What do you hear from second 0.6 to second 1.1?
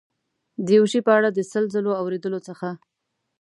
د یو شي